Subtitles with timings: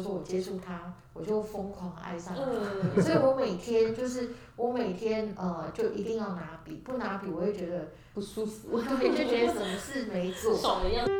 [0.00, 0.80] 都说我接触它，
[1.12, 2.42] 我就疯狂爱上它。
[2.44, 10.56] 嗯， 所以我每天就是我每天呃就一定要拿笔，不拿笔我会觉得不舒服， 我，就觉得什么事没做。
[10.56, 11.12] 爽的样子。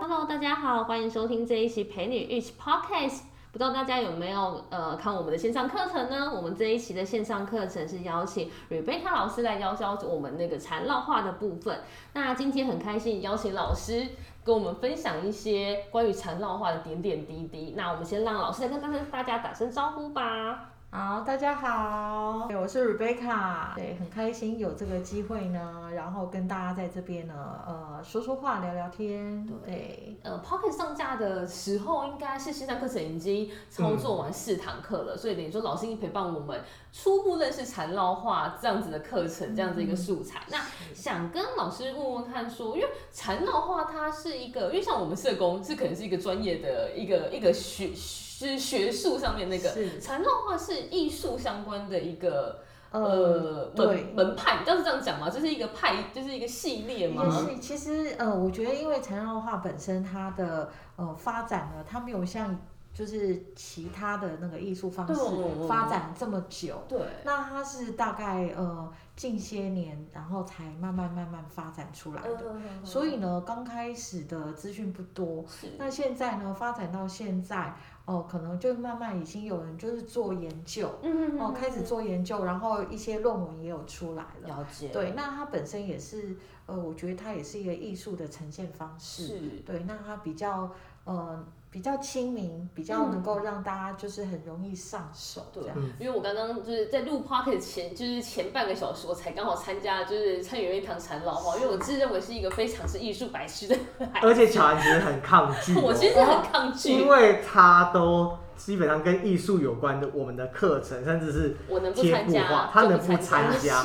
[0.00, 3.22] Hello，大家好，欢迎收听这一期陪你一起 Podcast。
[3.56, 6.30] 不知道大家有没有呃看我们的线上课程呢？
[6.30, 11.80] 我们这一期的线上课程是邀请 Rebecca 老师来教教我们那个缠绕画的部分。
[12.12, 14.06] 那今天很开心邀请老师
[14.44, 17.72] 跟我们分享一些关于缠绕画的点点滴滴。
[17.74, 20.75] 那我们先让老师来跟大家打声招呼吧。
[20.88, 27.34] 好，大家好，我是 Rebecca，对，很开心有这个机会呢，然后跟大家在这边呢，
[27.66, 40.40] 呃，说说话，聊聊天，对，呃 p o c k e t 上架的时候，应该是线上课程已经操作完四堂课了，所以等于说老师已经陪伴我们初步认识缠绕画这样子的课程，这样子一个素材。
[40.50, 40.62] 那
[40.94, 52.64] 想跟老师问问看说，因为缠绕画它是一个，因为像我们社工是可能是一个专业的一个一个学学是学术上面那个是缠绕画是艺术相关的一个。
[52.92, 55.28] 呃，呃，对门门派，你知道是这样讲吗？
[55.28, 57.28] 就是一个派，就是一个系列嘛？
[57.28, 62.58] 是，其实呃，我觉得因为缠绕画本身它的呃发展呢，它没有像
[62.94, 72.54] 就是其他的那个艺术方式对发展这么久，对，那它是大概呃近些年，然后才慢慢慢慢发展出来的。
[72.54, 77.74] 嗯所以呢，刚开始的资讯不多，是那现在呢，发展到现在，
[78.06, 84.48] 哦，可能就慢慢已经有人就是做研究，嗯哦，开始做研究，然后一些论文也有出来了。
[84.48, 89.26] 了解，对，那它本身也是，呃，我觉得它也是一个艺术的呈现方式。
[89.26, 90.70] 是，对，那它比较，
[91.04, 91.44] 呃，
[91.76, 95.44] 比较亲民，比较能够让大家就是很容易上手。
[95.52, 95.62] 对，
[96.00, 103.76] 因为我刚刚就是在录 p o c k e t 前，就是前半个小时，我才刚好参加，就是参与了一堂缠绕画，因为我自认为是一个非常是艺术白痴的
[104.10, 113.82] 孩子，而且乔安其实很抗拒、 我哦，其实很抗拒因，为他都基本上跟艺术有关的，我们的课程甚至是我能不贴布参加画，他能不参参加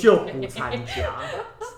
[0.00, 1.20] 就不参加。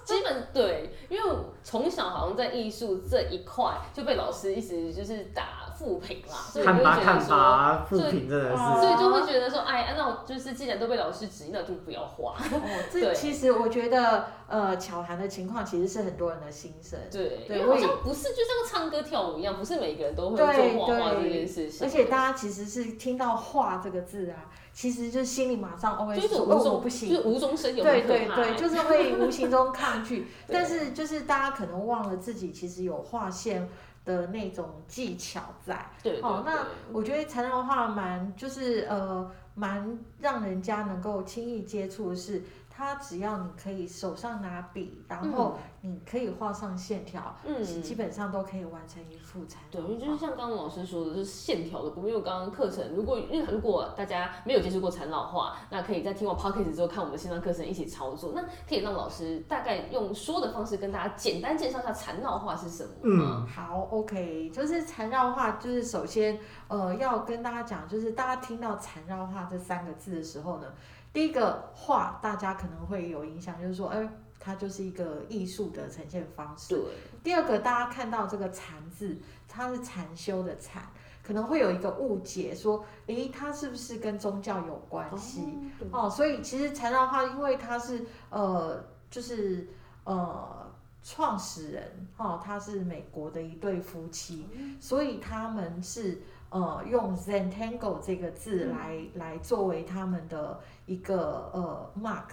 [0.05, 7.37] 基本对，因为我从小好像在艺术这一块就被老师一直就是打负评啦，所以就会觉得说。
[7.37, 12.35] 吧，复评真的哦是所以就会觉得说，哎，啊那我就是既然都被老师指引，那就不要画。
[12.39, 12.61] 哦，
[12.91, 16.99] 这对其实我觉得，呃，巧涵的情况其实是很多人的心声。
[17.11, 21.87] 对，对好像不是就像唱歌跳舞一样，不是每个人都会对做画画这件事情。
[21.87, 27.09] 而且大家其实是听到“画”这个字啊，其实就心里马上 OS 说：“就是无哦，我不行。
[27.15, 33.69] 是无中生有，对对对，就是会无形中抗拒， 但是就是大家可能忘了自己其实有画线
[34.07, 35.85] 的那种技巧在。
[36.03, 42.43] 对对哦，那我觉得缠绕画蛮就是呃蛮让人家能够轻易接触的是，
[42.77, 50.27] 它只要你可以手上拿笔，然后你可以画上线条，嗯，基本上都可以完成一幅缠对，绕因为就是。
[50.27, 52.11] 像刚刚老师说的，就是线条的部分。
[52.11, 58.33] 因为我刚刚课程，如果因为如果大家没有接触过缠绕画，那可以在听完 podcast 之后看我们的线上课程一起操作。
[58.35, 63.47] 那可以让老师大概用说的方式跟大家简单介绍一下缠绕画是什么嗯？
[63.47, 66.39] 好，OK，就是缠绕画，就是首先，
[66.69, 70.67] 呃，要跟大家讲，就是大家听到缠绕画这三个字的时候呢，
[71.13, 74.09] 第一个画，大家可能会有影响，就是说，哎、
[74.39, 76.75] 它就是一个艺术的呈现方式。
[76.75, 76.85] 对，
[77.23, 79.17] 第二个，大家看到这个禅字，
[79.49, 80.83] 它是禅修的禅，
[81.23, 85.41] 可能会有一个误解，说，诶，它是不是跟宗教有关系？
[85.79, 89.67] 对哦，所以其实禅绕画，因为它是呃，就是
[90.05, 90.71] 呃，
[91.03, 94.47] 创始人哦，他是美国的一对夫妻，
[94.81, 96.21] 所以他们是
[96.57, 102.31] 呃用 Zentangle 这个字来、来作为他们的一个呃 mark。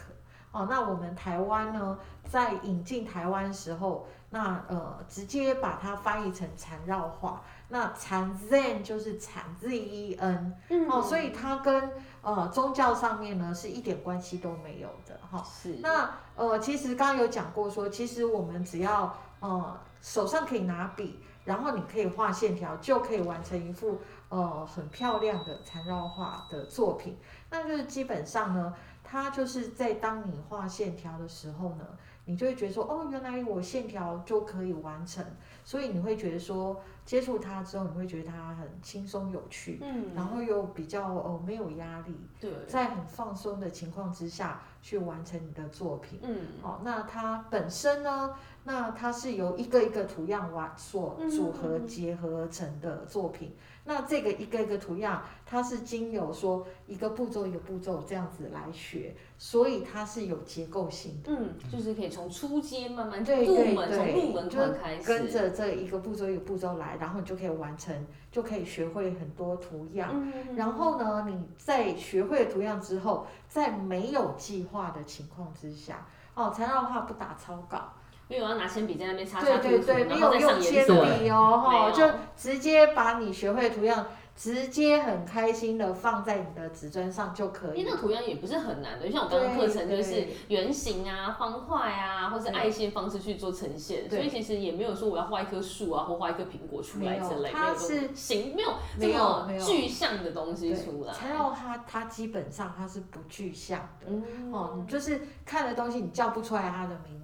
[0.51, 1.97] 哦，那我们台湾呢，
[2.29, 7.41] 在引进台湾时候，那呃直接把它翻译成缠绕画。
[7.69, 11.89] 那缠 Zen 就是缠 Z E N，嗯哦，所以它跟
[12.22, 24.00] 呃宗教上面呢是一点关系都没有的哈、是那呃，其实刚刚有讲过说，其实我们只要呃手上可以拿笔，然后你可以画线条，就可以完成一幅
[24.33, 27.18] 呃很漂亮的缠绕画的作品。
[27.51, 31.85] 那就是基本上呢，它就是在当你画线条的时候呢，
[32.25, 35.24] 你就会觉得说，哦，原来我线条就可以完成，
[35.63, 46.19] 所以你会觉得说，接触它之后，你会觉得它很轻松有趣，嗯，然后又比较哦没有压力，对，在很放松的情况之下去完成你的作品。
[46.24, 48.33] 嗯，哦，那它本身呢，
[48.63, 53.54] 那它是由一个一个图样完所嗯组合结合成的作品。
[53.86, 61.33] 那这个一个一个图样，它是经由说一个步骤一个步骤这样子来学，所以它是有结构性的。
[61.33, 64.50] 嗯，就是可以从初阶慢慢对对入门，从对入门
[64.81, 67.94] 开始，跟着这一个步骤一个步骤来，然后你就可以完成，
[68.31, 70.12] 就可以学会很多图样。
[70.13, 77.92] 嗯，然后呢，你在学会图样之后，在没有计划的情况之下，哦，材料画不打草稿，
[78.33, 87.80] 因为我要拿铅笔在那边擦擦涂涂，对对对，没然后再有用铅上颜色，笔哦，就直接把你学会的图样，直接很开心的放在你的纸砖上就可以。
[87.80, 99.63] 因为那个图样也不是很难的，就像我刚刚课程就是圆形啊、方块啊，或是爱心方式去做呈现，所以其实也没有说我要画一棵树啊，或画一颗苹果出来之类，它是形，没有这没有。
[99.63, 101.13] 具象的东西出来。
[101.13, 104.07] 材料它它基本上它是不具象的。
[104.07, 104.51] 嗯。
[104.51, 107.22] 哦，你就是看的东西，你叫不出来它的名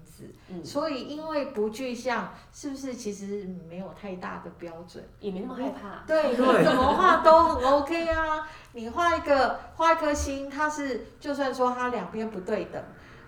[0.64, 5.04] 所以因为不具象，是不是其实没有太大的标准？
[5.20, 6.04] 也没那么害怕。
[6.08, 8.48] 对，你 怎么画都很 OK 啊。
[8.74, 12.82] 你画一个画一颗心，它是就算说它两边不对等、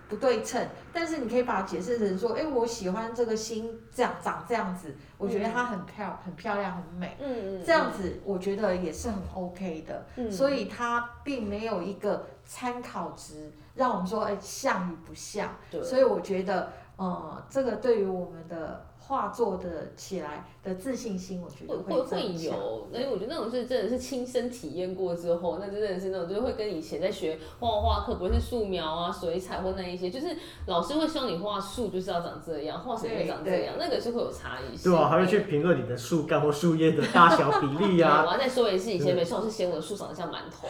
[0.08, 10.06] 不对称，但是你可以把它解释成说，哎，我喜欢这个心这样长这样子，我觉得它很漂很漂亮很美，嗯嗯，这样子我觉得也是很 OK 的。
[10.18, 15.56] 嗯，所以它并没有一个参考值，让我们说，哎，像与不像。
[15.72, 22.22] 对，所以我觉得，呃，这个对于我们的画作的起来的自信心，我觉得会会会。
[22.32, 30.28] 有，因为我觉得那种是真的是亲身体验过之后，那真的是那种就是会跟以前在学画画课，不论是素描啊、水彩或那一些，就是
[30.68, 34.92] 老师会希望你画树就是要长这样，画什么就长这样，那个是会有差异性。
[34.92, 38.32] 对啊，还会去评论你的树干或树叶的大小比例， 啊我。
[38.32, 40.68] 要再说一次，以前美术老师嫌我的树长得像馒头，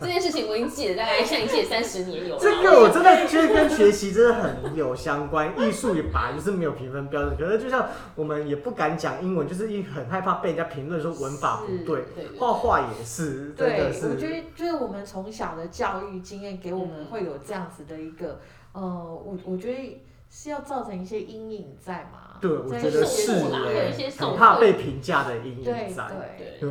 [0.00, 2.40] 这件事情我已经记得大概上一届三十年有了。
[2.40, 12.04] 这个我真的觉得跟学习真的很有相关，艺术也本来就是没有评分标准，可是就像我们也不敢讲英文，就是一很害怕被人家评论说文法不对，
[12.38, 18.38] 画画也是，真对的，我觉，得就是我们从小的教育经验给我们嗯会有这样子的一个，
[18.72, 22.24] 呃，我我觉得是要造成一些阴影在嘛。
[22.40, 23.36] 对，我在觉得是
[23.92, 26.06] 些，受很怕被评价的阴影对在，
[26.38, 26.56] 对。
[26.60, 26.70] 对。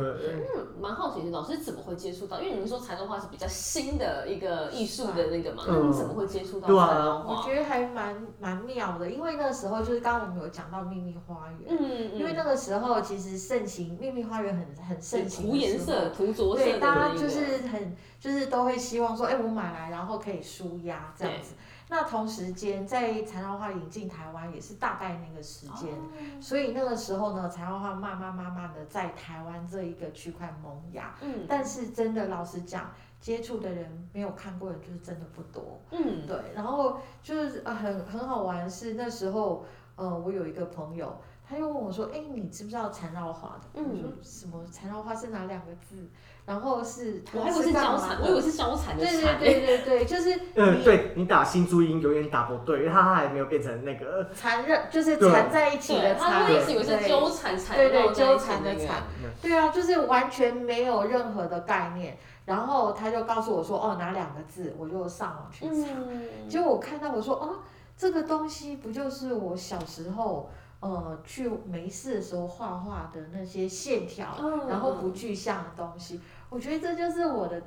[0.56, 2.40] 嗯，蛮好奇的，老师怎么会接触到？
[2.40, 7.36] 因为你们说材料画是比较新的一个艺术的那个嘛，嗯那你怎么会接触到对啊材料画？
[7.36, 21.52] 我觉得还蛮蛮妙的，因为那个时候就是刚刚我们有讲到秘密花园，嗯因为那个时候其实盛行秘密花园很很盛行的涂颜色、涂着色对，大家就是很就是都会希望说，哎、我买来然后可以舒压这样子。
[21.90, 25.98] 那同时间在缠绕画引进台湾也是大概那个时间，哦
[26.40, 31.14] 所以那个时候呢，缠绕画慢慢慢慢的在台湾这一个区块萌芽。
[31.22, 32.90] 嗯但是真的老实讲，
[33.20, 35.80] 接触的人没有看过的，就是真的不多。
[35.90, 39.64] 嗯对，然后就是呃很很好玩的是那时候，
[39.96, 41.18] 呃，我有一个朋友，
[41.48, 43.80] 他又问我说，哎，你知不知道缠绕花的？
[43.80, 46.08] 嗯我说什么缠绕花是哪两个字？
[46.44, 49.38] 然后是我还以为是干嘛交缠，的我以为是交缠的对缠。
[49.38, 59.02] 对对对对，就是嗯， 你对你打新注音永远打不对，因为它还没有变成那个， 缠绕，就是对缠在一起，的缠，他会一直以为是对纠缠缠对对纠缠的那个缠
[59.42, 62.16] 对啊，就是完全没有任何的概念。
[62.46, 64.74] 然后他就告诉我说，哦，哪两个字？
[64.78, 65.88] 我就上网去查。
[66.08, 67.56] 嗯，结果我看到我说，哦，
[67.94, 70.48] 这个东西不就是我小时候
[70.80, 76.20] 呃去没事的时候画画的那些线条，嗯然后不具象的东西？
[76.48, 77.60] 我觉得这就是我的，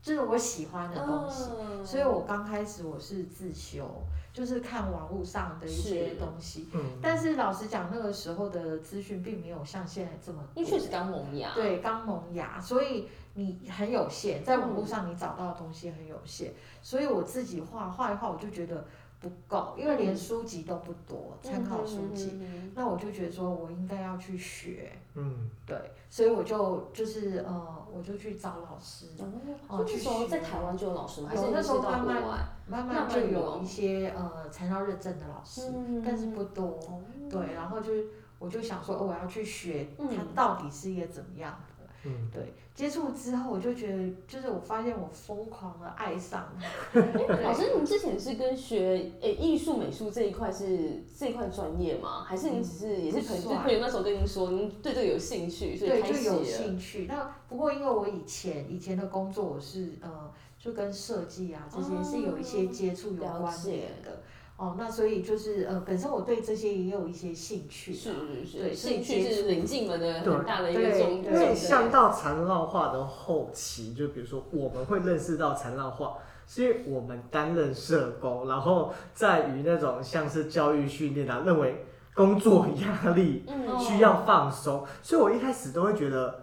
[0.00, 1.50] 就是我喜欢的东西。
[1.60, 3.86] 嗯所以我刚开始我是自修，
[4.32, 6.66] 就是看网络上的一些东西。
[6.72, 10.62] 嗯，但是老实讲，那个时候的资讯并没有像现在这么多。
[10.62, 18.82] 因为确实刚萌芽，对，刚萌芽，所以你很有限，在网络上你找到的东西很有限，所以我自己画画一画，我就觉得
[19.24, 25.76] 不够，因为连书籍都不多，参考书籍，嗯那我就觉得说我应该要去学，嗯，对，
[26.10, 29.24] 所以我就就是呃，我就去找老师，哦，
[29.68, 30.28] 哦那时候去学。
[30.28, 31.28] 在台湾就有老师吗？
[31.30, 32.22] 还是有那时候慢慢？
[32.66, 37.00] 慢慢就有有一些呃材料认证的老师，嗯但是不多，哦
[37.30, 37.92] 对，然后就
[38.38, 41.73] 我就想说，哦我要去学它嗯到底是一个怎么样的。
[42.04, 46.52] 嗯，对，接触之后我就觉得，就是我发现我疯狂的爱上
[46.92, 47.00] 它。
[47.42, 52.22] 老师，您之前是跟学诶艺术美术这一块是这一块专业吗？
[52.24, 53.42] 还是您只是也是朋友？
[53.42, 56.44] 就朋友那时候跟您说，您对这个有兴趣，所以对，开就有。
[56.44, 57.06] 兴趣。
[57.06, 64.22] 那不过因为我以前以前的工作我是呃，就跟设计啊这些是有一些接触有关解联的。
[64.56, 68.14] 哦，那所以就是呃，本身我对这些也有一些兴趣是啊，
[68.46, 71.90] 是对是，兴趣是临近们的很大的一个对重对因为重像。
[71.90, 81.84] 到缠绕画的后期，就比如说我们会认识到缠绕画，是因为我们担任社工，然后在于那种像是教育训练啊，认为
[82.14, 86.42] 工作压力嗯需要放松，所以我一开始都会觉得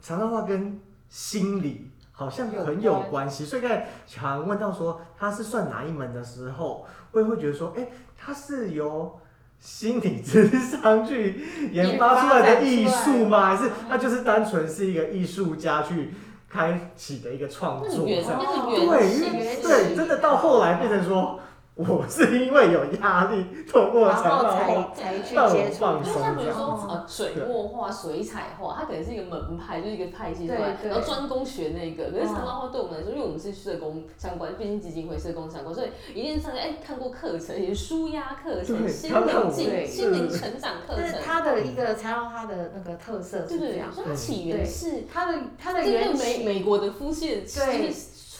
[0.00, 1.90] 缠绕画跟心理
[2.22, 3.44] 好像很有关系。
[3.44, 9.18] 所以刚才小韩问到说他是算哪一门的时候，我也会觉得说，哎、他是由
[9.58, 13.54] 心理智商去研发出来的艺术吗？
[13.54, 16.14] 还是他就是单纯是一个艺术家去
[16.48, 18.40] 开启的一个创作这样？
[18.40, 21.40] 对，因为对，真的到后来变成说，
[21.88, 32.10] 我是因为有压力，透过然后才才去让我接触放松就像比如说呃水墨画、水彩画，它可能是一个门派，就是一个派系出来，然后专攻学那个。
[32.10, 41.22] 可是嗯缠绕画对我们来说，因为我们是社工相关，毕竟基金会社工相关，所以一定上哎看过课程，也舒压课程、对心灵进、对心灵成长课但是程。
[41.24, 46.42] 它的一个才让它的那个特色对对对，是这样，所以它起源是它的它的这个原美。
[46.44, 47.92] 美国的夫妻对是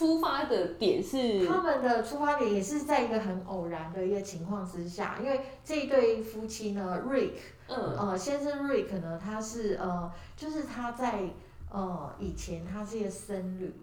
[0.03, 7.31] 出发的点是他们的出发点也是在一个很偶然的一个情况之下，因为这一对夫妻呢，Rick，
[7.69, 11.29] 嗯呃，先生 Rick 呢，他是呃，就是他在
[11.71, 13.73] 呃以前他是一个僧侣，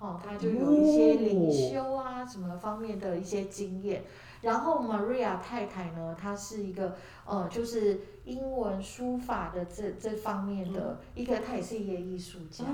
[0.00, 4.02] 哦，他就有一些灵修啊什么方面的一些经验。
[4.42, 12.64] 然后 Maria 太太呢，她是一个呃，就是英文书法的这这方面的一个，她也是一个艺术家。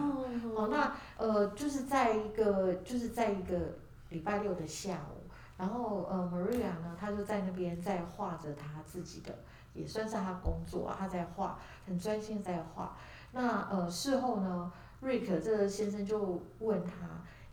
[0.54, 3.56] 哦，那呃，就是在一个，就是在一个
[4.10, 9.34] 礼拜六的下午，然后呃，Maria 呢，她就在那边在画着她自己的，
[9.72, 12.96] 也算是她工作啊，她在画，很专心在画。
[13.32, 14.70] 那呃，事后呢
[15.02, 16.92] ，Rick 这个先生就问他，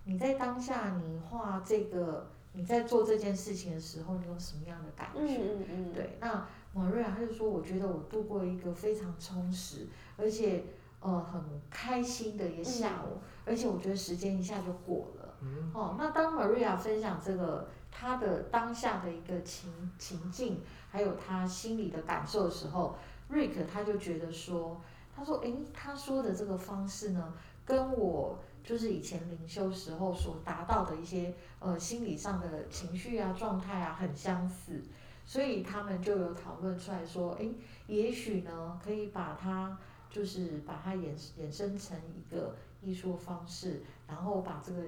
[0.03, 5.36] 你在当下你画这个，你在做这件事情的时候，你有什么样的感嗯觉？
[5.38, 10.63] 嗯嗯，对，那马瑞亚他就说，我觉得我度过一个非常充实，而且
[11.00, 15.34] 呃很开心的一个下午，而且我觉得时间一下就过了。
[15.41, 22.96] 嗯哦，那当 Maria 分享这个她的当下的一个情情境，还有她心里的感受的时候
[23.31, 24.79] ，Rick 他就觉得说，
[25.15, 27.34] 他说，诶，他说的这个方式呢，
[27.71, 34.81] 跟我就是以前灵修时候所达到的一些呃心理上的情绪啊状态啊很相似，
[35.25, 37.49] 所以他们就有讨论出来说，诶，
[37.87, 39.77] 也许呢可以把它
[40.09, 44.83] 就是把它衍衍生成一个艺术方式，然后把这个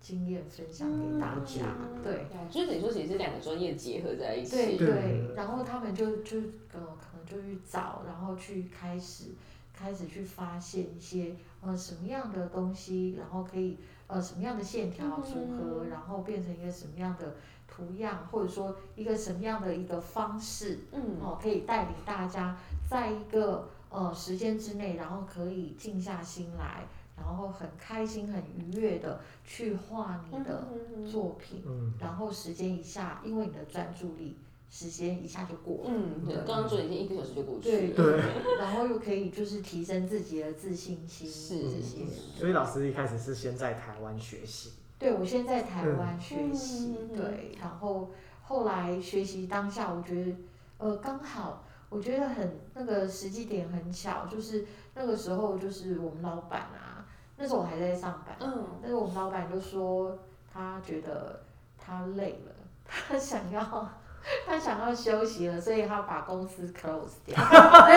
[0.00, 2.26] 经验分享给大家，嗯对。
[2.50, 4.56] 所以等于说其实两个专业结合在一起。
[4.56, 6.38] 对对对，然后他们就就
[6.72, 9.26] 呃可能就去找，然后去开始
[9.72, 11.34] 开始去发现一些
[11.66, 17.34] 呃什么样的东西，然后可以呃什么样的线条组合，嗯然后变成一个什么样的
[17.66, 22.56] 图样，或者说一个什么样的一个方式，嗯哦，可以带领大家
[22.88, 30.68] 在一个呃时间之内，然后可以静下心来，然后很开心、很愉悦的去画你的
[31.10, 31.62] 作品。
[31.66, 34.36] 嗯，然后时间一下，因为你的专注力，
[34.68, 35.90] 时间一下就过了。
[35.90, 37.94] 嗯，对，刚刚说已经一个小时就过去了。
[37.94, 38.20] 对
[38.58, 42.04] 然后又可以就是提升自己的自信心，是这些。
[42.34, 48.10] 所以老师一开始是先在台湾学习，对我先在台湾学习，嗯对，然后
[48.42, 50.32] 后来学习当下，我觉得
[50.78, 57.06] 呃刚好，我觉得很那个时机点很巧，就是那个时候就是我们老板啊，
[57.38, 60.18] 那时候我还在上班，嗯，但是我们老板就说
[60.52, 61.40] 他觉得
[61.78, 62.52] 他累了，
[62.84, 63.88] 他想要
[64.46, 67.36] 他想要休息了，所以他把公司 close 掉。
[67.42, 67.88] 哇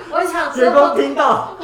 [0.12, 1.56] 我想员工说，听到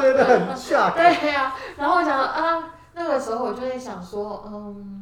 [0.00, 0.94] 觉得很 shock？
[0.94, 4.94] 对呀、然后我想啊，那个时候我就在想说，嗯。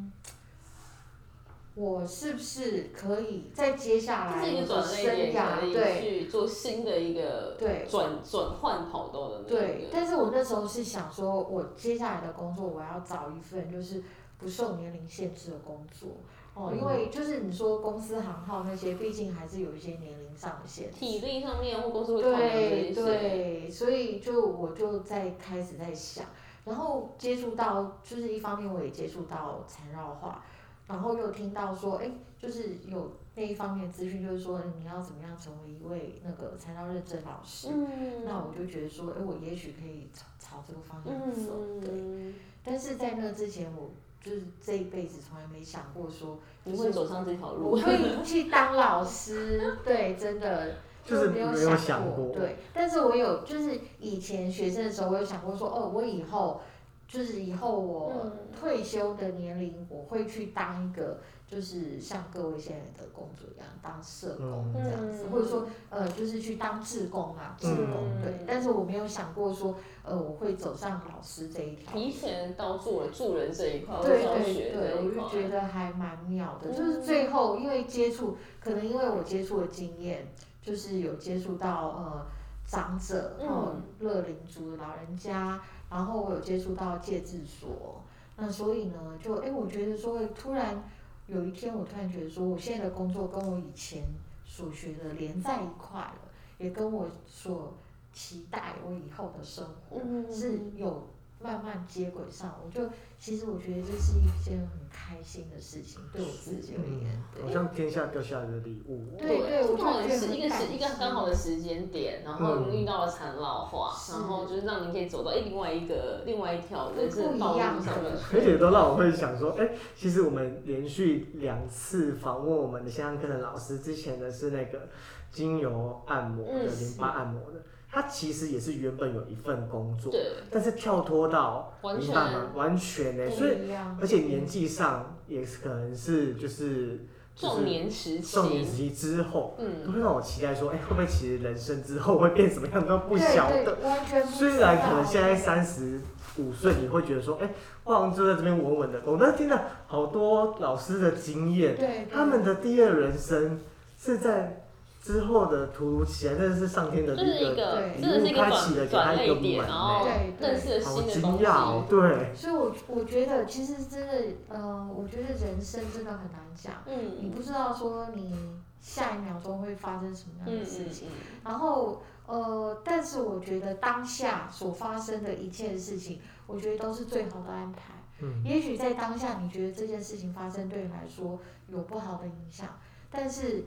[1.78, 9.86] 我是不是可以在接下来我的生涯对去做新的一个对转转换跑道的那对，。
[9.92, 14.02] 但是我那时候是想说，我接下来的工作我要找一份就是
[14.38, 16.08] 不受年龄限制的工作
[16.56, 20.96] 哦，嗯因为就是你说公司行号那些，毕竟还是有一些年龄上的限制。
[20.98, 22.94] 体力上面或公司会考量这对。
[22.94, 26.24] 对，所以就我就在开始在想，
[26.64, 30.42] 然后接触到就是一方面我也接触到缠绕画，
[30.86, 37.68] 然后又听到说，哎，就是有那一方面的资讯，就是说你要怎么样成为一位那个缠绕认证老师。
[37.70, 41.90] 嗯，那我就觉得说，哎，我也许可以朝朝这个方向走，对。
[41.92, 42.34] 嗯，
[42.64, 43.90] 但是在那之前，我
[44.26, 47.70] 就是这一辈子从来没想过说，不会走上这条路。
[47.70, 52.56] 我会去当老师， 对，真的就是没有没有想想过对。
[52.74, 56.60] 但是我有，就是以前学生的时候，我有想过说，哦，我以后
[57.06, 65.30] 就是以后我嗯退休的年龄，我会去当一个，就是像各位现在的工作一样，当社工嗯这样子，嗯。
[65.30, 67.86] 或者说呃，就是去当志工啊，志工
[68.16, 68.44] 嗯对。
[68.46, 71.92] 但是我没有想过说，呃，我会走上老师这一条。
[71.92, 76.76] 提前到做了助人这一块，对对对，我就觉得还蛮妙的，嗯。
[76.76, 80.26] 就是最后因为接触，可能因为我接触的经验，
[80.60, 82.26] 就是有接触到呃
[82.66, 88.02] 长者然后，乐龄族的老人家，然后我有接触到戒治所，
[88.36, 90.82] 那所以呢，就哎，我觉得说突然
[91.26, 94.02] 有一天，我突然觉得说，我现在的工作跟我以前
[94.44, 96.18] 所学的连在一块了，
[96.58, 97.74] 也跟我所
[98.12, 100.00] 期待我以后的生活。
[100.04, 101.06] 嗯是有
[101.38, 102.88] 慢慢接轨上，我就
[103.18, 107.52] 其实我觉得这是一件很开心的事情，对我自己而言，嗯，好。
[107.52, 109.04] 像天下掉下来的礼物。
[109.18, 118.20] 对对我就不同的觉得时一个很感时一个刚好的时间点，然后嗯遇到了残老化，是然后就是让您可以走到哎另外一个另外一条人生道路一样上面的。
[118.32, 124.88] 而且都让我会想说，哎、其实我们连续两次访问我们的线上课的老师，之前的是那个
[125.30, 127.60] 精油按摩的、嗯淋巴按摩的，
[127.96, 132.52] 他其实也是原本有一份工作，对，但是跳脱到完明白吗？
[132.54, 143.78] 完全呢、不所以，而且年纪上也是可能是就是就是壮年时少年时期，之后，嗯都嗯，会让我期待说，哎、会不会其实人生之后会变什么样都不对晓得。
[144.26, 145.98] 虽然可能现在三十
[146.36, 147.48] 五岁，你会觉得说，哎、
[147.84, 149.00] 我好像就在这边稳稳的。
[149.06, 153.58] 我那听到好多老师的经验，对他们的第二人生
[153.98, 154.65] 是在
[155.06, 161.38] 之后的突如其来，真的是上天的就是一一个一个开启了给他一个泪点，门然后对对认识了好新的东西。
[161.38, 164.12] 惊讶哦，对，所以我我觉得其实真的，
[164.48, 168.34] 呃，我觉得人生真的很难讲，你嗯不知道说你
[168.80, 171.06] 下一秒钟会发生什么样嗯的事情。
[171.06, 171.38] 嗯。
[171.44, 177.94] 然后呃，但是我觉得当下所发生的一切事情，我觉得都是最好的安排。
[178.22, 178.42] 嗯。
[178.44, 182.66] 也许在当下你觉得这件事情发生对你来说有不好的影响，
[183.08, 183.64] 但是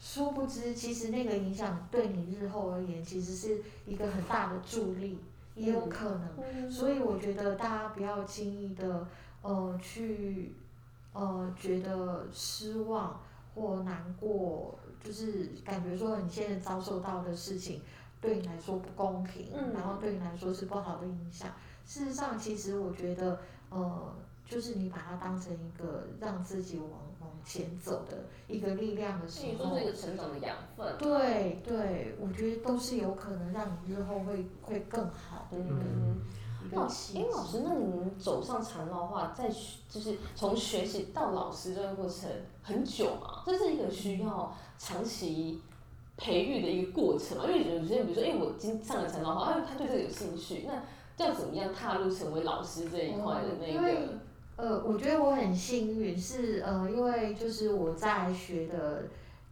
[0.00, 5.18] 殊不知，其实那个影响对你日后而言，其实是一个很大的助力，
[5.54, 6.28] 也有可能。
[6.38, 9.06] 嗯所以我觉得大家不要轻易的
[9.42, 10.54] 呃去
[11.12, 13.20] 呃觉得失望
[13.54, 17.80] 或难过，就是感觉说你现在遭受到的事情
[18.20, 21.50] 对你来说不公平，嗯然后对你来说是不好的影响。
[21.84, 23.40] 事实上，其实我觉得
[23.70, 24.14] 呃，
[24.46, 27.00] 就是你把它当成一个让自己往往
[27.48, 30.86] 前走的一个力量的时候是一，个成长的养分。
[30.98, 36.20] 对对，我觉得都是有可能让你日后会会更好的一个、嗯，
[36.62, 37.64] 一那哎，老师，机。
[37.64, 42.28] 那您走上缠绕化，在学就是从学习到老师这个过程
[42.62, 43.42] 很久嘛？
[43.46, 45.62] 这是一个需要长期
[46.18, 47.44] 培育的一个过程嘛？
[47.46, 54.00] 因为有些人比如说，哎，我今上了缠绕化，哎，他对这个有兴趣，那要怎么样踏入成为老师这一块的那因为个？
[54.58, 59.04] 呃，我觉得我很幸运，是呃，因为就是我在学的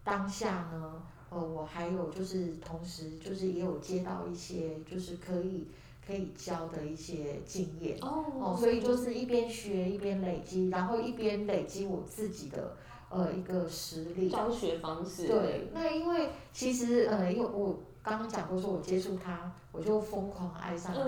[0.02, 0.94] 当下呢，
[1.30, 5.68] 呃，我还有就是同时就是也有接到一些就是可以
[6.04, 7.96] 可以教的一些经验。
[8.00, 12.76] 哦，哦所以就是一边学一边累积，然后一边累积我自己的
[13.08, 14.28] 呃一个实力。
[14.28, 15.28] 教学方式。
[15.28, 21.00] 对，那因为其实呃，因为我刚刚讲过，说我接触他，我就疯狂爱上它。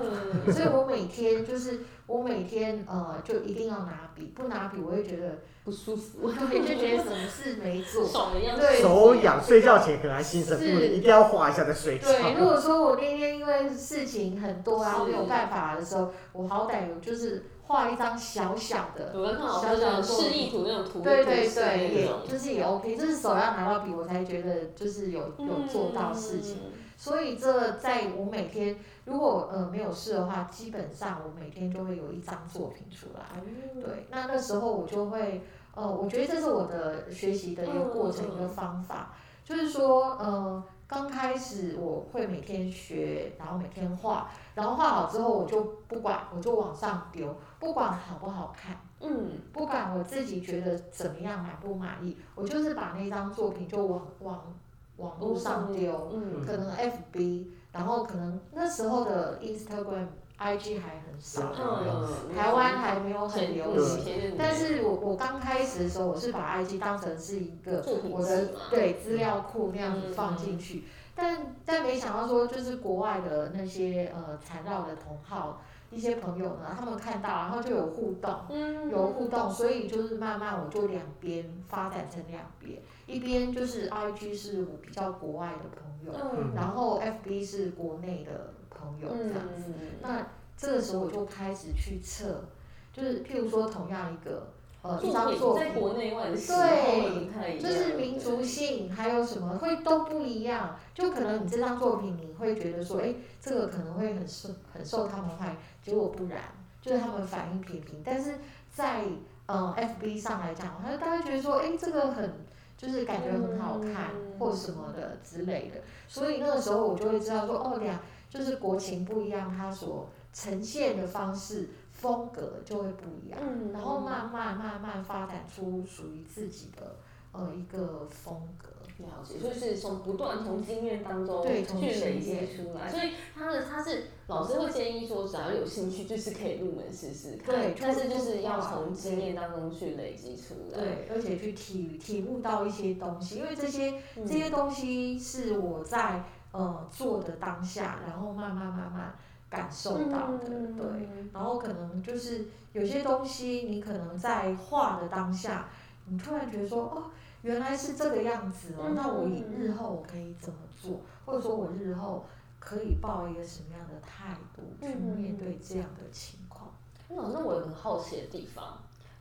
[0.46, 8.04] 嗯，所以我每天就是我每天呃就一定要拿笔，不拿笔我会觉得，不舒服， 对，就觉得什么事没做。
[8.06, 8.58] 手一样。
[8.58, 12.08] 对手痒，睡觉前可能还心神不宁，是一定要画一下再睡觉。
[12.08, 26.54] 对，如果说我那天因为事情很多啊，是没有办法的时候，我好歹有就是画一张小小的，我跟看老师那种示意图那种图，对对对，也就是也 OK，就是手要拿到笔，我才觉得就是有有做到事情。
[26.64, 28.76] 嗯所以这在我每天
[29.08, 33.40] 如果呃没有事的话，基本上我每天就会有一张作品出来。
[33.80, 35.42] 对，那那时候我就会
[35.74, 48.76] 呃，我觉得这是我的学习的一个过程，嗯一个方法，就是说呃，刚开始我会每天学，然后每天画，然后画好之后我就不管，我就往上丢，不管好不好看。
[49.00, 54.54] 嗯，不管我自己觉得怎么样满不满意，我就是把那张作品就往往
[54.96, 60.06] 网络上丢，嗯，可能 FB，然后可能那时候的 Instagram、
[60.38, 64.34] IG 还很少人用，嗯，台湾还没有很流行。
[64.38, 78.34] 但是我我刚开始的时候，我是把 IG 当成是一个我的，对资料库那样子放进去，但但没想到说，就是国外的那些呃缠绕的同好一些朋友呢，他们看到然后就有互动。
[78.50, 89.72] 嗯，有互动，所以就是慢慢我就两边发展成两边，一边就是 IG 是我比较国外的朋友，嗯，然后 FB 是国内的朋友这样子。
[89.78, 92.44] 嗯，那这个时候我就开始去测，
[92.92, 94.48] 就是譬如说同样一个
[94.82, 106.42] 呃一作品张作品，在国内外的对就是民族性还有什么会都不一样，就可能你这张作品你会觉得说，哎，这个可能会很受很受他们欢迎，结果不然，
[106.80, 108.34] 就是他们反应平平，但是
[108.70, 109.04] 在
[109.46, 112.32] 呃 FB 上来讲，他就大家觉得说，哎，这个很
[112.78, 117.98] 就是感觉很好看、嗯或什么的之类的，所以那个时候我就会知道说，哦，两
[118.30, 123.40] 就是国情不一样，它所呈现的方式风格就会不一样。
[123.42, 126.94] 嗯，然后慢慢慢慢发展出属于自己的
[127.32, 128.68] 呃一个风格。
[128.98, 131.54] 了解，就是从不断从经验当中去
[132.00, 144.26] 累积出来，所以他的他是老师会建议说，只要有兴趣，就是可以入门试试看，对但是就是就是要从经验当中去累积出来，对，而且去体体悟到一些东西，因为这些嗯。
[144.26, 149.14] 这些东西是我在呃做的当下，然后慢慢慢慢
[149.48, 150.76] 感受到的，嗯。
[150.76, 150.86] 对。
[151.32, 155.68] 然后可能就是有些东西，你可能在画的当下，
[156.08, 157.04] 你突然觉得说，哦，
[157.48, 162.26] 原来是这个样子哦，嗯那我以日后我可以怎么做，或者说我日后
[162.58, 166.70] 可以抱一个什么样的态度去嗯面对这样的情况。
[167.08, 168.76] 那老师，我有很好奇的地方，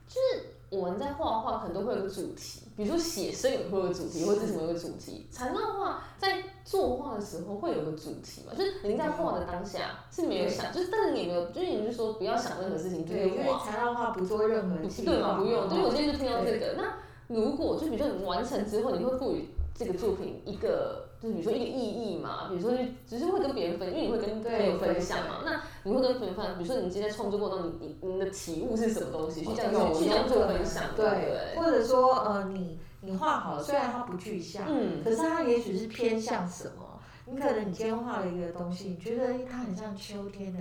[0.09, 5.25] 就是我们在画画可能都会有个主题，比如说写生也会有主题，或者是什么有个主题。
[5.31, 8.53] 缠绕画在作画的时候会有个主题嘛？
[8.53, 13.65] 就是您在画的当下是没有想，就是但是你有没有，就是你就说不要想任何事情，就对，因为是画。
[13.65, 15.37] 材料画不做任何计划，对嘛？
[15.39, 16.73] 不用，对，我今天就听到这个。
[16.75, 16.93] 那
[17.27, 22.47] 如果就比如说你完成之后，你会赋予这个作品一个，就是比如说一个意义嘛？
[22.49, 25.41] 比如说就只是会跟别人分，因为你会跟朋友分享嘛。
[25.45, 29.41] 那你会跟朋友分享，比如说你今天在创作过程中，你你你的体悟是什么东西？
[29.43, 31.21] 去这样有去去这样做分享，对对，
[31.53, 31.55] 对？
[31.57, 36.99] 或者说呃，你你画好了，虽然它不具象，嗯，可是它也许是偏向什么？
[37.29, 40.59] 你可能你今天画了一个东西，你觉得它很像秋天的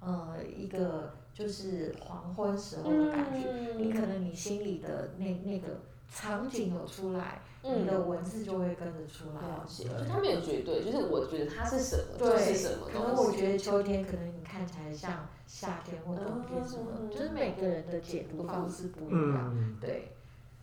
[0.00, 5.80] 呃一个就是黄昏时候的感觉，你可能你心里的那那个
[6.14, 9.40] 场景有出来，你的文字就会跟着出来。
[9.48, 13.14] 了解，就它没有绝对，就是我觉得它是什么就是什么可能。
[13.16, 19.52] 我觉得秋天，可能你看起来像夏天或冬天什么，嗯就是每个人的解读方式不一样。
[19.52, 20.12] 嗯，对，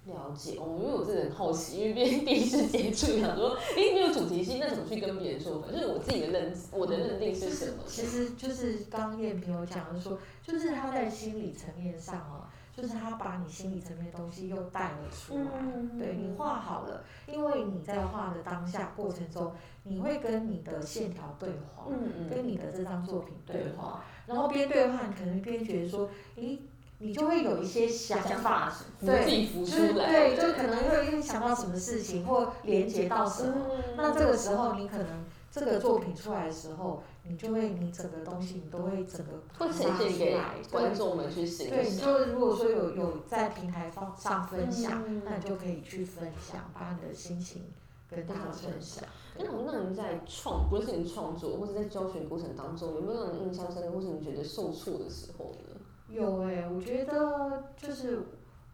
[0.05, 5.73] 了解哦，因为我真的很好奇，因为别人第一次接触，想说，哎，没有主题性，那怎么去跟别人说分？
[5.73, 7.83] 就是我自己的认知，我的认定是什么？
[7.85, 15.49] 其实就是刚燕萍有讲的说，就是他在心理层面上哦，就是他把你心理层面的东西又带了出来。
[15.61, 19.51] 嗯对你画好了，因为你在画的当下过程中，
[19.83, 21.85] 你会跟你的线条对话，
[22.29, 26.59] 跟你的这张作品对话，然后边对话，你可能边觉得说，诶，
[26.99, 33.53] 你就会有一些想想法，对自己浮就是出来，对，就可能会想到什么事情或连接到什么。
[33.69, 35.07] 嗯那这个时候，你可能
[35.51, 40.93] 这个作品出来的时候，你就会，你整个东西你都会整个会呈现给来，观。
[40.93, 42.07] 众们去欣对，你赏。
[42.07, 47.63] 就如果说有有在平台方上分享，嗯那你就可以去分享，把你的心情
[48.09, 49.03] 跟大家分享。
[49.37, 55.79] 那那您在创，不论是你创作或者在教学过程当中，有没有让你印象深刻，或是你觉得受挫的时候呢？
[56.09, 58.19] 有哎、我觉得就是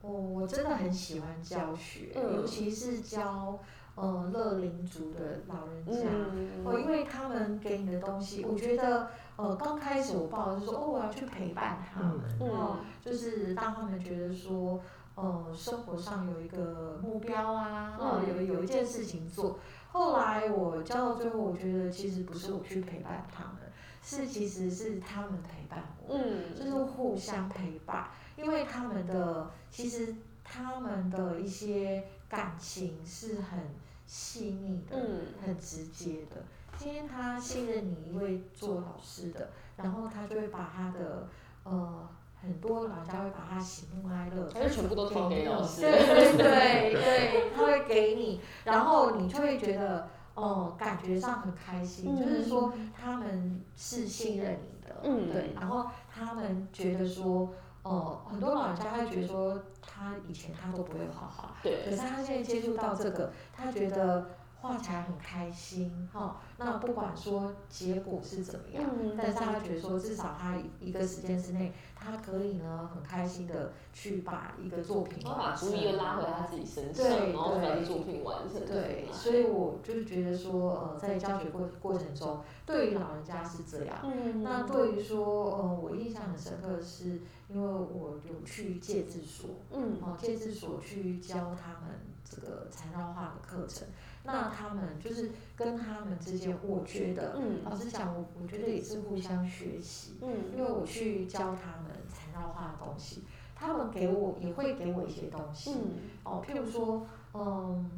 [0.02, 3.60] 我我真的很喜欢教学，嗯尤其是教
[3.98, 6.08] 呃乐龄族的老人家。
[6.10, 14.80] 嗯哦，因为他们给你的东西，我觉得，呃，刚开始我报的是说，哦，我要去陪伴他们，嗯哦，就是让他们觉得说，
[15.16, 19.58] 呃，生活上有一个目标啊，哦，嗯有有一件事情做。
[19.92, 23.56] 后来我教到最后，我觉得其实不是我去陪伴他们，
[24.04, 33.60] 是其实是他们陪伴我，嗯，就是互相陪伴，因为他们的其实他们的一些感情是很
[34.08, 36.42] 细腻的，嗯很直接的。
[36.78, 41.28] 今天他信任你一位做老师的，然后他就会把他的
[41.64, 42.08] 呃
[42.42, 45.82] 很多老人家会把他喜怒哀乐全部都投给老师？
[45.82, 57.54] 对对对对，他会给你，然后你就会觉得哦，感觉上很开心，嗯就是说他们是信任你的，嗯对，然后他们觉得说。
[57.88, 64.30] 哦，很多老人家会觉得说，他以前他都不会画画，可，是他现在接触到这个，他觉得
[64.68, 75.70] 画起来很开心哈、那不管说结果是怎么样，嗯但是他觉得说，至少他一个时间之内，他可以呢很开心的去把一个作品然后把完成。
[75.70, 78.66] 注意又拉回他自己身上，对然后把对作品完成。
[78.66, 83.98] 对，所以我就是觉得说，呃，在教学过过程中，对于老人家是这样。
[84.04, 92.00] 嗯，那对于说，呃，我印象很深刻的是因为我有去戒治所，嗯，哦，戒治所去教他们
[92.30, 93.88] 这个缠绕画的课程，
[94.28, 103.24] 那他们就是跟他们之间，我觉得，嗯老实讲，我我觉得也是互相学习，嗯因嗯为我去教他们缠绕画的东西，
[103.56, 105.92] 他们给我也会给我一些东西，嗯
[106.26, 107.90] 哦，譬如说，嗯，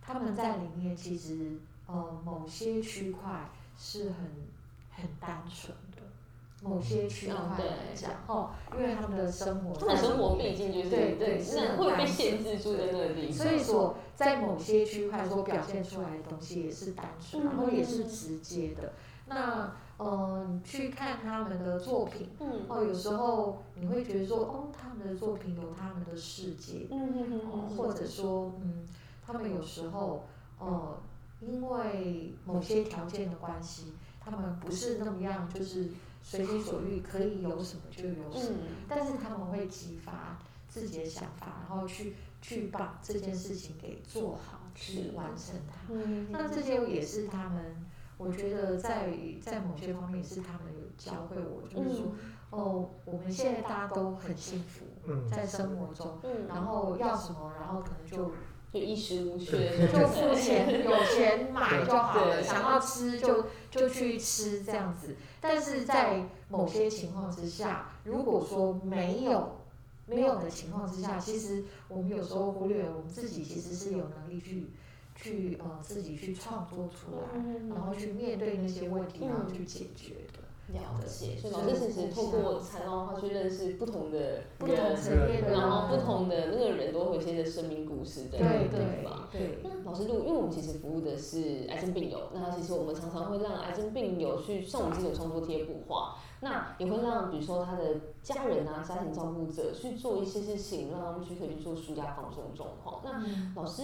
[0.00, 4.16] 他们在里面其实，呃，某些区块是很
[4.90, 5.81] 很单纯的，
[6.62, 18.92] 某些区块来讲，哦，因为他们的生活他们在生活毕竟就是对对是会被单限制住在那个地方，所以说，在某些区块所表现出来的东西也是单纯，然后也是直接的。
[19.26, 27.40] 那呃，你去看他们的作品，嗯哦，有时候你会觉得说，哦，他们的作品有他们的世界，嗯
[27.76, 28.86] 或者说，嗯，
[29.24, 30.24] 他们有时候，
[30.58, 30.98] 呃，
[31.40, 35.88] 因为某些条件的关系，他们不是那么样，就是
[36.22, 38.58] 随心所欲，可以有什么就有什么。
[38.62, 45.92] 嗯但是他们会激发自己的想法，然后去去把这件事情给做好，去完成它。
[45.92, 47.84] 嗯，那这些也是他们，
[48.16, 52.12] 我觉得在在某些方面也是他们有教会我，就是说，
[52.50, 58.32] 哦，我们现在大家都很幸福，嗯在生活中，嗯，然后要什么，然后可能就
[58.72, 65.14] 就衣食无缺，就付钱，有钱买就好了，想要吃就就去吃这样子。
[65.40, 69.58] 但是在某些情况之下，如果说没有
[70.06, 74.68] 没有的情况之下，其实我们有时候忽略了我们自己其实是有能力去
[75.14, 80.41] 去呃自己去创作出来，嗯然后去面对那些问题，然后去解决的。
[80.72, 89.28] 了解，所以老师其实透过缠绕话去认识不同的不同人，层面，然后不同的那个人都会有一些的生命故事在那个对对地方。
[89.30, 103.00] 对，那老师，如果因为我们其实服务的是癌症病友，那其实我们常常会让癌症病友去，像我们自己有创作贴补画，那也会让比如说他的家人啊、家庭照顾者去做一些事情，让他们去可以去做舒压放松状况。
[103.04, 103.82] 那嗯老师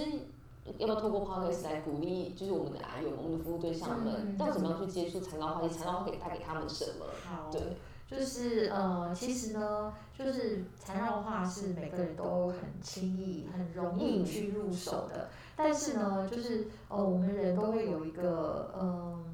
[0.76, 5.68] 要不要透过 podcast 来鼓励，就是我们的癌友、我们的服务对象们，嗯要怎么样去接触缠绕画？
[5.68, 7.06] 缠绕画可以带给他们什么？
[7.24, 7.76] 好，对，
[8.06, 15.28] 就是呃，其实呢，就是缠绕画是每个人都很轻易、很容易去入手的。
[15.56, 19.24] 但是呢，就是呃，我们人都会有一个嗯、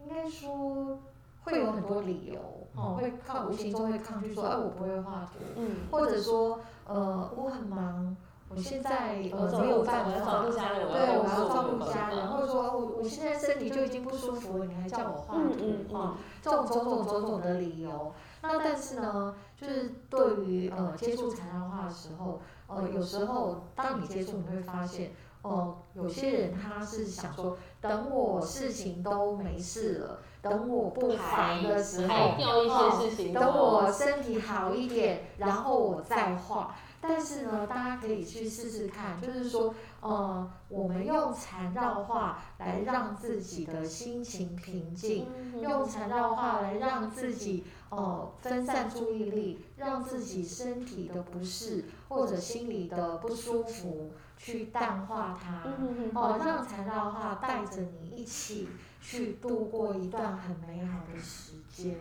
[0.00, 0.98] 应该说
[1.44, 2.40] 会有很多理由
[2.74, 8.16] 哦，会抗无形中会抗拒说，哎，我不会画图，嗯，或者说呃，我很忙，
[8.48, 10.52] 我现在呃没有办我要照法顾。
[10.52, 18.12] 家人，对，我我要照顾家人，或者说我我现在身体就已经不舒服了，你还叫我画嗯图嗯画，嗯，这种种种种种的理由。
[18.42, 25.10] 那但是呢，就是对于呃接触缠绕画的时候，呃有时候当你接触，你会发现，
[25.42, 36.74] 哦、有些人他是想说，等我事情都没事了，等我不烦的时候，还掉一些事情，等我身体好一点，然后我再画。
[37.08, 55.62] 但是呢，大家可以去试试看，就是说，呃，我们用缠绕画来让自己的心情平静，嗯用缠绕画来让自己呃分散注意力，让自己身体的不适或者心里的不舒服去淡化它。
[55.78, 58.68] 嗯哦，让缠绕画带着你一起
[59.00, 61.96] 去度过一段很美好的时间。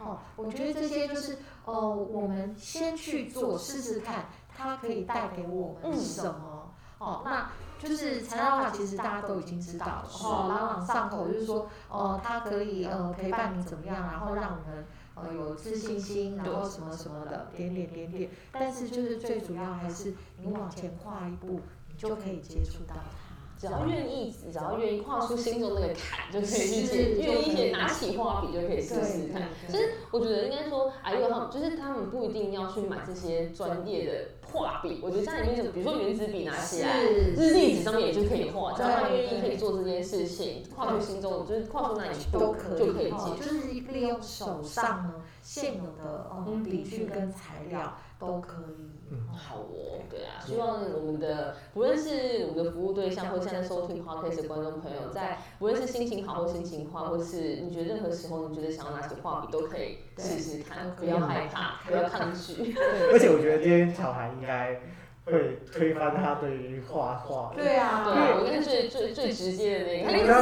[0.00, 4.26] 哦，我觉得这些就是哦，我们先去做试试看，
[4.58, 6.74] 它可以带给我们嗯什么。
[6.98, 18.28] 哦，那就是缠绕画，其实大家都已经知道了，哦，朗朗上口，就是说，哦，它可以呃陪伴你怎么样，然后让我们呃有自信心，然后什么什么的，点点点点。
[18.50, 23.28] 但是就是最主要还是你往前跨一步，你就可以接触到它。
[23.60, 29.48] 只要愿意，只要愿意跨出心中那个坎，就可以愿意拿起画笔就可以试试对看。
[29.66, 46.30] 其实我觉得应该说，哎呦，他们就是他们不一定要去买这些专业的画笔，我觉得家里面就比如说圆珠笔拿起来，是日历纸上面也就可以画，只要他对愿意可以做这件事情，跨出心中，就是跨出那一步都可以，就可以哦接就是利用手上呢现有的
[46.64, 48.87] 笔具跟材料都可以。
[49.10, 62.74] 嗯好哦，对啊，希望我们的不论是我们的服务对象，或现在收听 podcast 的观众朋友，在不论是心情好或心情坏，或是你觉得任何时候你觉得想要拿起画笔，都可以试试看，不要害怕，不要抗拒。
[63.12, 64.80] 而且我觉得今天小孩应该
[65.24, 70.32] 会推翻他对于画画，对啊，对啊，我应该最最最直接的那个，因为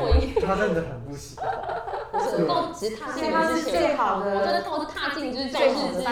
[0.00, 1.48] 我最一直接，他真的很不喜欢，
[2.16, 6.10] 我是我到其实踏进所以它是门之前，最好我真的的，到是踏进就是教室之前，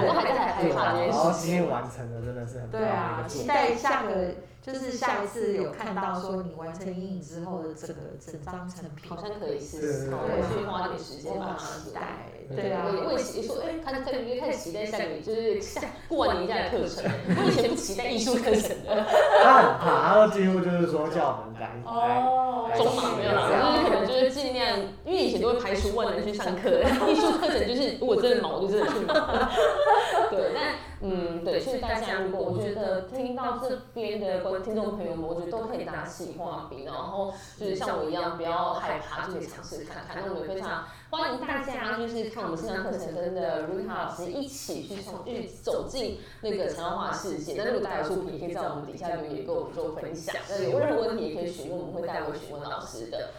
[0.00, 1.30] 我都还在害怕这件然后。
[1.32, 3.24] 今天完成了真的是很棒对啊。
[3.28, 11.66] 期待下个就是下一次有看到说你完成阴影之后的整个整张成品，好像可以试试，对我去花点时间我很把它做。
[11.82, 12.00] 期待，
[12.48, 17.02] 对对啊，我也期说，哎，看这个月开始期待下个月，就是下过完年假的课程。
[17.42, 19.04] 我以前不期待艺术课程的，
[19.42, 22.22] 他很怕，他几乎就是说叫我们来来。
[22.22, 29.50] 哦中忙没有啦，就是可能就是尽量，因为以前都会排除万难去上课，艺术课程就是如果真的忙，我就真的去忙。
[30.30, 40.22] 对，但嗯，对，所以大家如果我觉得听到这边的观听众朋友们，我觉得都可以拿起画笔，然后就是像我一样不要害怕，就可以尝试看看。
[40.24, 47.54] 那我们非常欢迎大家就是看我们线上课程跟的 Rita 老师一起去从去走进那个长画画世界。
[47.58, 50.34] 那如果大家有作品，也可以在我们底下留言跟我们做分享。
[50.48, 53.30] 那有任何问题也可以询问，我们会代为询问老师的。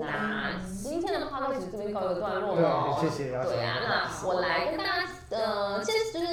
[0.00, 2.98] 那今天的 p o d c 这边告一个段落了。
[3.00, 3.30] 对，谢谢。
[3.30, 6.26] 对啊，那我来跟大家呃，先就是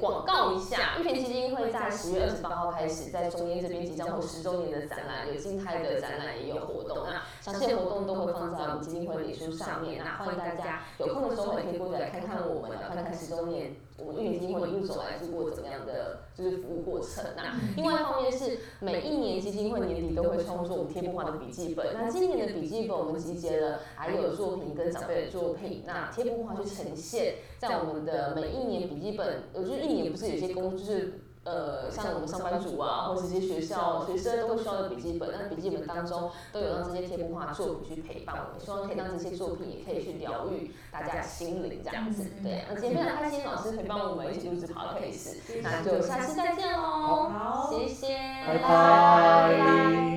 [0.00, 7.06] 广告一下，玉田基金会在十月二十八号开始，在中间这边即将过十周年的展览，有静态的展览，也有活动。
[7.06, 10.02] 那详细的活动都会放在我们基金会脸书上面。
[10.02, 17.24] 那欢迎大家有空的时候也可以过来看看我们，看看十周年我们玉田基金会一路走来是过怎么样的就是服务过程。
[17.36, 21.86] 那另外一方面是每一年基金会年底都会创作我们贴布画的笔记本。
[21.94, 31.20] 那今年的笔记本我们集结了还有作品跟长辈的作品，那贴布画去呈现在我们的每一年笔记本，呃，就是一年不是有些工就是。
[31.42, 42.26] 呃，像我们上班族啊，或者一些学校学生都会需要的笔记本，那笔记本当中都有让这些贴布画作品去陪伴我们，希望可以让这些作品也可以去疗愈大家的心灵，这样子。
[42.42, 47.70] 对，那今天非常开心，老师陪伴我们一起录制 podcast，那就下次再见喽，好。
[47.72, 48.58] 谢谢，拜。
[48.58, 50.09] 拜